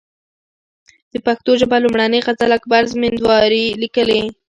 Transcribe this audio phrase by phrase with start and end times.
[1.11, 4.21] د پښتو ژبي لومړنۍ غزل اکبر زمینداوري ليکلې